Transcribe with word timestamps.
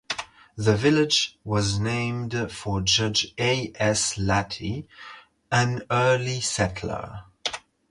The 0.55 0.75
village 0.75 1.37
was 1.43 1.77
named 1.77 2.35
for 2.51 2.81
Judge 2.81 3.35
A. 3.37 3.71
S. 3.75 4.15
Latty, 4.15 4.87
an 5.51 5.83
early 5.91 6.39
settler. 6.41 7.25